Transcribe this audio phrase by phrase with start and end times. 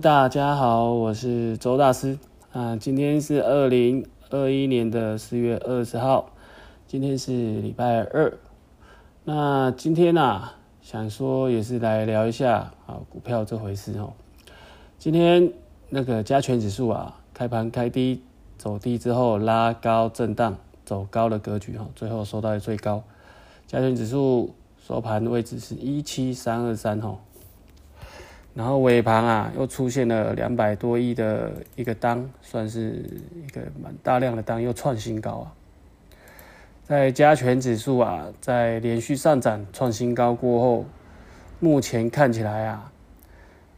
[0.00, 2.18] 大家好，我是周大师
[2.52, 2.74] 啊。
[2.74, 6.30] 今天是二零二一年的四月二十号，
[6.86, 8.32] 今天是礼拜二。
[9.24, 14.14] 那今天呢，想说也是来聊一下啊股票这回事哦。
[14.98, 15.52] 今天
[15.90, 18.22] 那个加权指数啊，开盘开低
[18.56, 20.56] 走低之后拉高震荡
[20.86, 23.02] 走高的格局哈，最后收到最高。
[23.66, 27.18] 加权指数收盘的位置是一七三二三哈。
[28.52, 35.54] 然后尾盘啊，又出现了两百多亿的一个单，算是一个蛮大量的单，又创新高啊。
[36.82, 40.84] 在加权指数啊，在连续上涨创新高过后，
[41.60, 42.92] 目前看起来啊，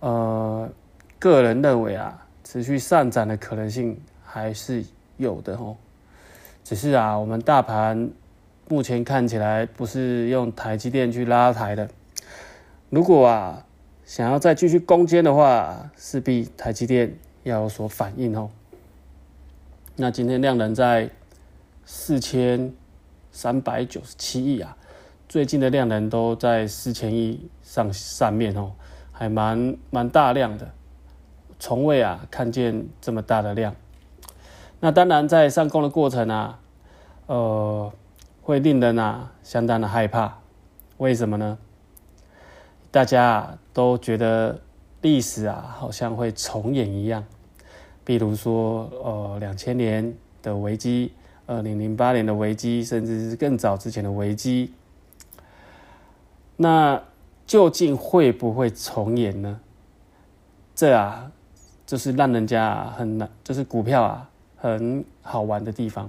[0.00, 0.68] 呃，
[1.18, 4.82] 个人认为啊，持续上涨的可能性还是
[5.18, 5.76] 有的哦。
[6.64, 8.10] 只是啊，我们大盘
[8.68, 11.86] 目前看起来不是用台积电去拉抬的，
[12.88, 13.62] 如果啊。
[14.04, 18.50] 想要再继续攻坚的话，势必台积电要有所反应哦。
[19.96, 21.10] 那今天量能在
[21.84, 22.72] 四千
[23.30, 24.76] 三百九十七亿啊，
[25.28, 28.72] 最近的量能都在四千亿上上面哦，
[29.10, 30.70] 还蛮蛮大量的，
[31.58, 33.74] 从未啊看见这么大的量。
[34.80, 36.60] 那当然在上攻的过程啊，
[37.26, 37.90] 呃，
[38.42, 40.40] 会令人啊相当的害怕，
[40.98, 41.56] 为什么呢？
[42.94, 44.56] 大家都觉得
[45.02, 47.24] 历史啊，好像会重演一样。
[48.04, 51.10] 比如说，呃，两千年的危机，
[51.44, 54.72] 二零零八年的危机，甚至是更早之前的危机。
[56.56, 57.02] 那
[57.44, 59.58] 究竟会不会重演呢？
[60.76, 61.32] 这啊，
[61.84, 66.08] 就是让人家很难，就是股票啊，很好玩的地方。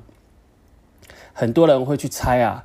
[1.34, 2.64] 很多人会去猜啊，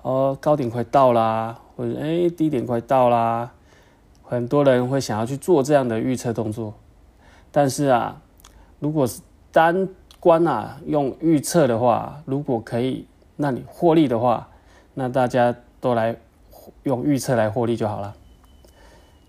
[0.00, 3.52] 哦，高点快到啦，或者哎，低点快到啦。
[4.28, 6.74] 很多人会想要去做这样的预测动作，
[7.50, 8.20] 但是啊，
[8.78, 9.88] 如果是单
[10.20, 13.06] 关啊用预测的话，如果可以
[13.38, 14.50] 让你获利的话，
[14.92, 16.14] 那大家都来
[16.82, 18.14] 用预测来获利就好了，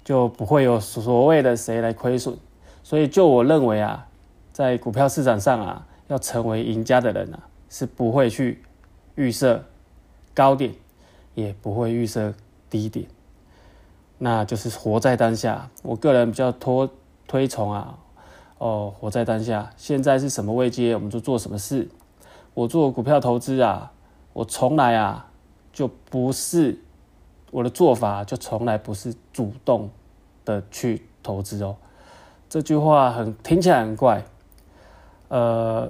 [0.03, 2.37] 就不会有所谓的谁来亏损。
[2.83, 4.05] 所以，就我认为啊，
[4.51, 8.61] 在股票市场上啊，要成为赢家的人啊，是不会去
[9.15, 9.63] 预测
[10.33, 10.73] 高点，
[11.35, 12.33] 也不会预测
[12.69, 13.07] 低点。
[14.21, 15.69] 那就是活在当下。
[15.81, 16.89] 我个人比较推
[17.25, 17.97] 推崇啊，
[18.57, 19.71] 哦，活在当下。
[19.77, 21.87] 现在是什么位阶，我们就做什么事。
[22.53, 23.93] 我做股票投资啊，
[24.33, 25.25] 我从来啊
[25.71, 26.77] 就不是
[27.49, 29.89] 我的做法，就从来不是主动
[30.43, 31.77] 的去投资哦。
[32.49, 34.21] 这句话很听起来很怪。
[35.29, 35.89] 呃，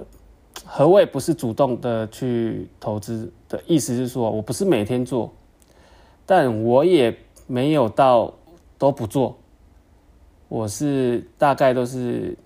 [0.64, 5.32] 何谓不是主动的去投资的意思是说，我不是每天做，
[6.24, 7.12] 但我也。
[7.50, 8.32] 没有到
[8.78, 9.36] 都不做，
[10.46, 12.38] 我是大概都是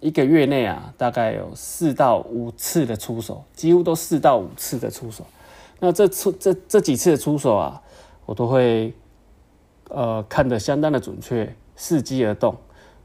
[0.00, 5.24] 一个月内啊，大概有四到五次的出手，几乎都四到五次的出手。
[5.78, 7.80] 那这出这这几次的出手啊，
[8.26, 8.94] 我都会
[9.88, 12.54] 呃看得相当的准确，伺机而动。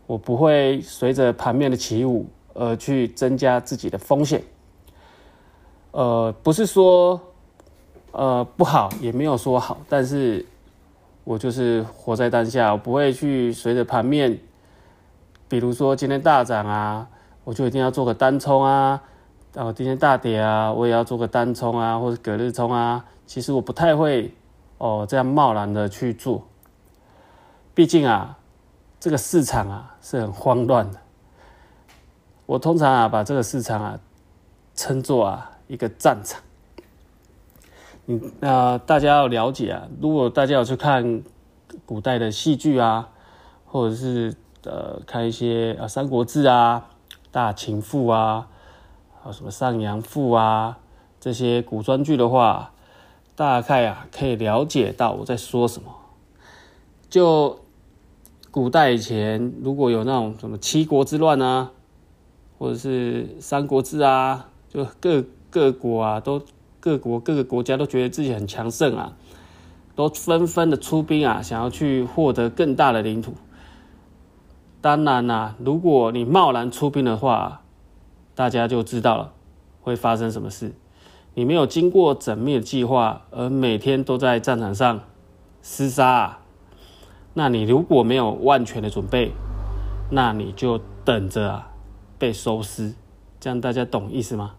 [0.07, 4.43] 我不会随着盘面的起舞而去增加自己的风险。
[5.91, 7.21] 呃，不是说
[8.11, 10.45] 呃不好，也没有说好，但是。
[11.25, 14.39] 我就是活在当下，我不会去随着盘面，
[15.49, 17.07] 比如说今天大涨啊，
[17.43, 19.01] 我就一定要做个单冲啊；
[19.51, 23.03] 然后今天大跌啊，我也要做个单冲啊，或者隔日冲啊。
[23.25, 24.31] 其实我不太会
[24.77, 26.47] 哦这样贸然的去做，
[27.73, 28.37] 毕竟啊，
[28.99, 30.99] 这个市场啊是很慌乱的。
[32.45, 33.99] 我通常啊把这个市场啊
[34.75, 36.39] 称作啊一个战场。
[38.07, 41.23] 嗯，那大家要了解啊，如果大家有去看
[41.87, 43.09] 古代的戏剧啊，
[43.65, 46.87] 或者是呃看一些啊《三国志》啊、
[47.31, 48.47] 《大秦赋》啊，
[49.23, 50.77] 还有什么《上阳赋》啊
[51.19, 52.73] 这些古装剧的话，
[53.35, 55.89] 大概啊可以了解到我在说什么。
[57.09, 57.59] 就
[58.51, 61.71] 古代以前如果有那种什么七国之乱啊，
[62.59, 66.39] 或者是《三国志》啊，就各各国啊都。
[66.85, 69.13] 各国各个国家都觉得自己很强盛啊，
[69.95, 73.33] 都纷纷的出兵啊，想要去获得更大的领土。
[74.81, 77.63] 当然啦，如果你贸然出兵的话，
[78.35, 79.33] 大家就知道了
[79.81, 80.75] 会发生什么事。
[81.33, 84.99] 你没有经过缜密的计划，而每天都在战场上
[85.63, 86.41] 厮杀，啊，
[87.33, 89.31] 那你如果没有万全的准备，
[90.11, 91.71] 那你就等着啊
[92.19, 92.93] 被收尸。
[93.39, 94.53] 这样大家懂意思吗？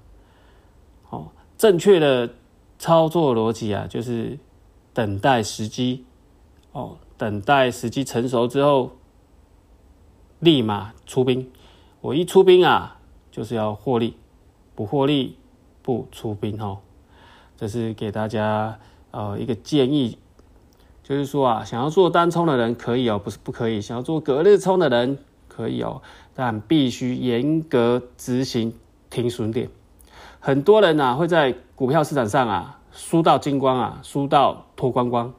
[1.58, 2.30] 正确的
[2.78, 4.38] 操作逻辑啊，就是
[4.92, 6.04] 等待时机
[6.72, 8.92] 哦，等待时机成熟之后，
[10.40, 11.50] 立马出兵。
[12.02, 13.00] 我一出兵啊，
[13.30, 14.14] 就是要获利，
[14.74, 15.36] 不获利
[15.82, 16.78] 不出兵哦。
[17.56, 18.78] 这是给大家
[19.10, 20.18] 呃一个建议，
[21.02, 25.18] 就是说啊，想要做单冲的人可以哦，不是不可以；想要做隔日冲的人
[25.48, 26.02] 可以哦，
[26.34, 28.74] 但必须严格执行
[29.08, 29.70] 停损点。
[30.46, 35.34] 很多人呐会在股票市场上啊输到精光啊，输到脱光光，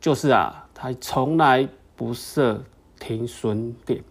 [0.00, 2.62] 就是啊，他从来不设
[3.00, 4.04] 停损点。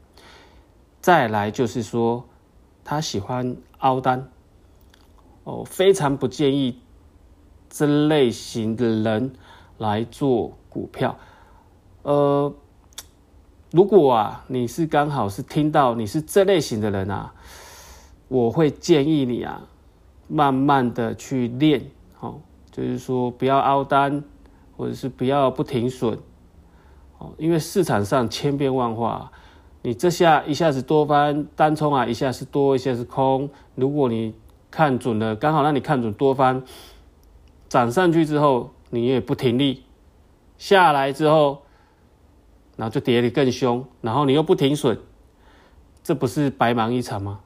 [0.99, 2.25] 再来就是说，
[2.83, 4.29] 他喜欢凹单，
[5.45, 6.81] 哦，非常不建议
[7.69, 9.31] 这类型的人
[9.77, 11.17] 来做股票。
[12.01, 12.53] 呃，
[13.71, 17.33] 如果啊你是刚好是听到你是这类型的人啊，
[18.27, 19.61] 我会建议你啊，
[20.33, 21.91] 慢慢的去练，
[22.21, 22.39] 哦，
[22.71, 24.23] 就是说不要凹单，
[24.77, 26.17] 或者是不要不停损，
[27.17, 29.29] 哦，因为市场上千变万化。
[29.81, 33.49] 你这下一下子多翻单冲啊，一下是多，一下是空。
[33.75, 34.33] 如果你
[34.69, 36.63] 看准了，刚好让你看准多翻，
[37.67, 39.83] 涨上去之后你也不停利，
[40.57, 41.63] 下来之后，
[42.77, 44.97] 然后就跌得更凶，然后你又不停损，
[46.01, 47.41] 这不是白忙一场吗？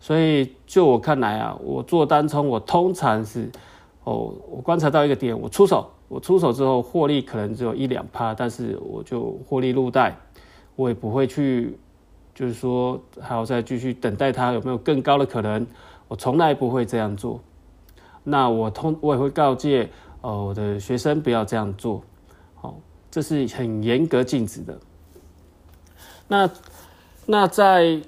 [0.00, 3.50] 所以就我看来啊，我做单冲，我通常是
[4.04, 10.16] 哦，我观察到一个点，我出手，我出手之后获利可能只有一两趴，但是我就获利入袋。
[10.76, 11.76] 我也不会去，
[12.32, 15.66] 就是说还要再继续等待它有没有更高的可能，
[16.06, 17.40] 我从来不会这样做。
[18.22, 19.90] 那我通我也会告诫
[20.20, 22.00] 呃我的学生不要这样做，
[22.54, 22.78] 好，
[23.10, 24.78] 这是很严格禁止的。
[26.28, 26.48] 那
[27.26, 28.00] 那在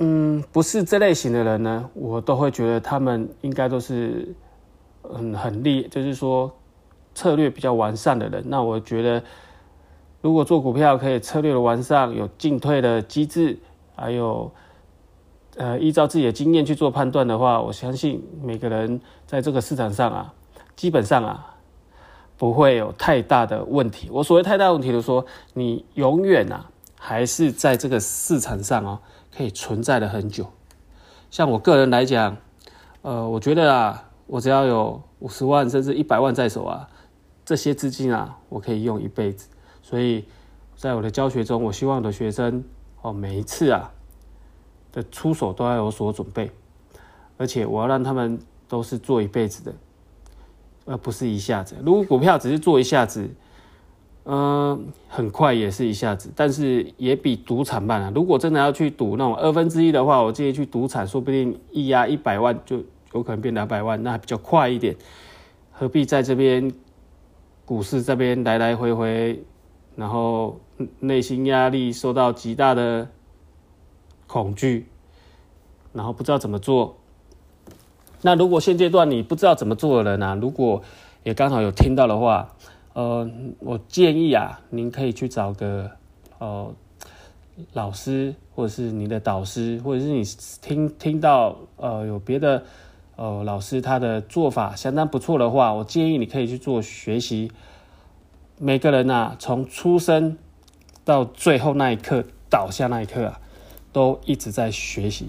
[0.00, 4.34] 嗯不是这类型的人呢，我都会觉得他们应该都是
[5.04, 6.52] 嗯很厉，就是说
[7.14, 8.42] 策略比较完善的人。
[8.46, 9.22] 那我觉得。
[10.22, 13.58] 如果做股票可以策略的完善，有进退的机制，
[13.96, 14.52] 还有
[15.56, 20.34] 呃依照自己的经验去做判断的话，我相信每个人在这个市场上啊，
[20.76, 21.56] 基本上啊
[22.36, 24.10] 不会有太大的问题。
[24.12, 25.24] 我所谓太大问题，就是说
[25.54, 26.68] 你永远啊
[27.02, 29.00] 还是在这个市场上哦，
[29.34, 30.46] 可以存在的很久。
[31.30, 32.36] 像我个人来讲，
[33.00, 36.86] 呃，我觉得啊，我只要有五十万甚至一百万在手啊，
[37.42, 39.48] 这些资金啊，我可以用一辈子。
[39.80, 40.26] 所以，
[40.76, 42.62] 在我的教学中，我希望我的学生
[43.00, 43.90] 哦，每一次啊
[44.92, 46.50] 的出手都要有所准备，
[47.38, 48.38] 而且我要让他们
[48.68, 49.72] 都是做一辈子的，
[50.84, 51.76] 而不是一下子。
[51.82, 53.26] 如果股票只是做一下子，
[54.24, 58.12] 嗯，很快也是一下子，但是也比赌场慢啊。
[58.14, 62.82] 如果真的要去赌那种二分之一的话，我建议去赌场，说不定一压一百万就
[63.14, 64.94] 有可能变两百万，那还比较快一点。
[65.72, 66.70] 何必在这边
[67.64, 69.42] 股市这边来来回回？
[69.96, 70.60] 然后
[71.00, 73.08] 内心压力受到极大的
[74.26, 74.86] 恐惧，
[75.92, 76.96] 然后不知道怎么做。
[78.22, 80.82] 那如果现阶段你不知道怎么做的人啊，如果
[81.22, 82.54] 也刚好有听到的话，
[82.92, 85.90] 呃，我建议啊，您可以去找个
[86.38, 86.74] 呃
[87.72, 90.24] 老师，或者是你的导师，或者是你
[90.60, 92.64] 听听到呃有别的
[93.16, 97.52] 呃老师他的做法相当不错的话，我建议你可以去做学习。
[98.58, 100.36] 每个人呐，从出生
[101.04, 103.40] 到最后那一刻倒下那一刻啊，
[103.92, 105.26] 都一直在学习。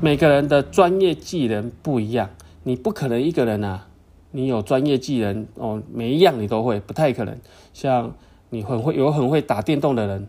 [0.00, 2.30] 每个人的专业技能不一样，
[2.62, 3.88] 你不可能一个人啊，
[4.32, 7.38] 你有专业技能哦，每一样你都会，不太可能。
[7.72, 8.14] 像
[8.50, 10.26] 你很会有很会打电动的人，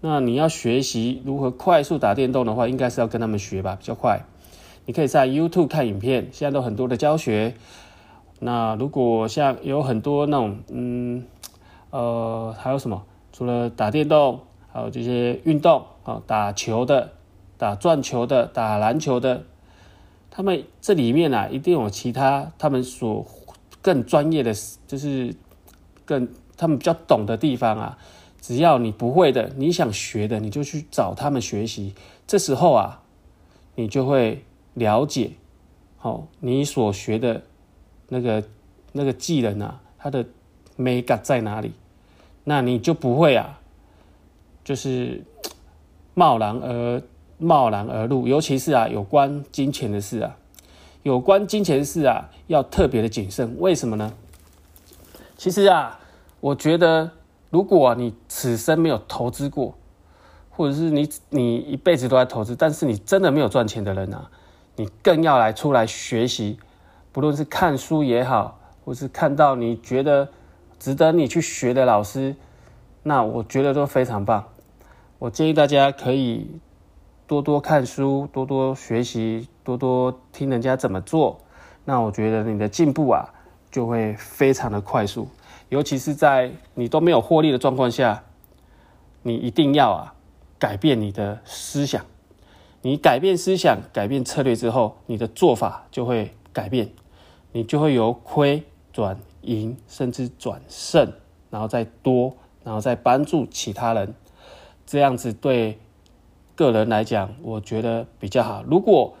[0.00, 4.24] 那你要学习如何快速打电动的话，应该是要跟他们学吧，比较快。
[4.84, 7.54] 你可以在 YouTube 看影片，现在都很多的教学。
[8.38, 11.24] 那如果像有很多那种，嗯，
[11.90, 13.02] 呃，还有什么？
[13.32, 14.40] 除了打电动，
[14.72, 17.12] 还有这些运动啊，打球的、
[17.58, 19.44] 打转球的、打篮球的，
[20.36, 23.26] 他们这里面啊，一定有其他他们所
[23.80, 24.52] 更专业的，
[24.86, 25.34] 就是
[26.04, 26.28] 更
[26.58, 27.96] 他们比较懂的地方啊。
[28.38, 31.94] 只要你不会的，你想学的，你就去找他们学习。
[32.26, 33.02] 这时候啊，
[33.76, 35.32] 你就会了解，
[35.96, 37.42] 好，你所学的。
[38.10, 38.44] 那个
[38.92, 40.26] 那个技能啊，它的
[40.76, 41.72] 美感在哪里？
[42.44, 43.58] 那你就不会啊，
[44.62, 45.24] 就是
[46.12, 47.02] 贸然而
[47.38, 50.36] 贸然而入，尤其是啊，有关金钱的事啊，
[51.02, 53.56] 有关金钱的事啊，要特别的谨慎。
[53.58, 54.12] 为什么呢？
[55.36, 56.00] 其实啊，
[56.40, 57.10] 我觉得，
[57.50, 59.74] 如果你此生没有投资过，
[60.50, 64.30] 或者是你你一辈子都在投资，但是你真的没有赚钱的人啊，
[64.76, 66.58] 你更要来出来学习。
[67.12, 70.28] 不论是看书也好，或是看到你觉得
[70.78, 72.34] 值得你去学的老师，
[73.02, 74.44] 那我觉得都非常棒。
[75.18, 76.50] 我建议大家可以
[77.26, 81.40] 多多看书，多多学习，多多听人家怎么做。
[81.84, 83.28] 那我觉得你的进步啊，
[83.70, 85.28] 就会非常的快速。
[85.68, 88.22] 尤其是在你都没有获利的状况下，
[89.22, 90.14] 你一定要啊
[90.58, 92.04] 改变你的思想。
[92.82, 96.90] 你改变思想、改变策略之后，你的做法就会改变，
[97.50, 101.12] 你就会由亏转盈，甚至转胜，
[101.50, 104.14] 然后再多，然后再帮助其他人。
[104.86, 105.80] 这样子对
[106.56, 108.64] 个人来讲，我觉得比较好。
[108.66, 109.14] 如果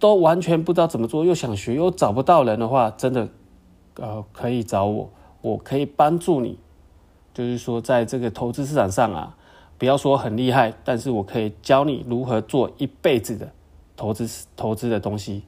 [0.00, 3.28] 都完全不知道怎么做，又想学又找不到人的话，真的，
[3.94, 5.10] 呃，可以找我，
[5.42, 6.58] 我可以帮助你。
[7.32, 9.36] 就是说，在这个投资市场上啊。
[9.78, 13.50] 不要说很厉害，但是我可以教你如何做一辈子的
[13.96, 15.42] 投资投资的东西。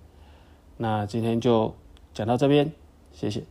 [0.76, 1.72] 那今天就
[2.12, 2.72] 讲到这边，
[3.12, 3.44] 谢谢。